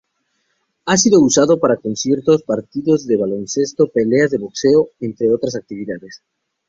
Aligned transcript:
Ha 0.85 0.97
sido 0.97 1.21
usado 1.21 1.59
para 1.59 1.77
conciertos, 1.77 2.41
partidos 2.41 3.05
de 3.05 3.17
baloncesto, 3.17 3.85
peleas 3.85 4.31
de 4.31 4.39
boxeo 4.39 4.89
entre 4.99 5.31
otras 5.31 5.55
actividades. 5.55 6.23